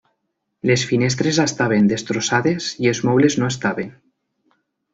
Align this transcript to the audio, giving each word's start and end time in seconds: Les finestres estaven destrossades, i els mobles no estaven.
Les 0.69 0.85
finestres 0.91 1.41
estaven 1.43 1.91
destrossades, 1.93 2.71
i 2.85 2.91
els 2.93 3.05
mobles 3.11 3.39
no 3.43 3.53
estaven. 3.57 3.95